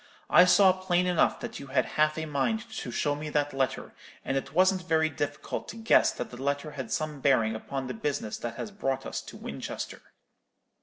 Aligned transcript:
I 0.31 0.45
saw 0.45 0.71
plain 0.71 1.05
enough 1.05 1.39
that 1.41 1.59
you 1.59 1.67
had 1.67 1.85
half 1.85 2.17
a 2.17 2.25
mind 2.25 2.71
to 2.75 2.89
show 2.89 3.13
me 3.13 3.29
that 3.29 3.53
letter; 3.53 3.93
and 4.25 4.35
it 4.35 4.51
wasn't 4.51 4.87
very 4.87 5.09
difficult 5.09 5.67
to 5.67 5.75
guess 5.75 6.09
that 6.13 6.31
the 6.31 6.41
letter 6.41 6.71
had 6.71 6.91
some 6.91 7.21
bearing 7.21 7.53
upon 7.53 7.85
the 7.85 7.93
business 7.93 8.35
that 8.37 8.55
has 8.55 8.71
brought 8.71 9.05
us 9.05 9.21
to 9.21 9.37
Winchester.' 9.37 10.01